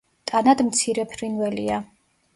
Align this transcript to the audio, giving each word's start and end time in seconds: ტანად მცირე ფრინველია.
ტანად 0.29 0.63
მცირე 0.69 1.05
ფრინველია. 1.13 1.81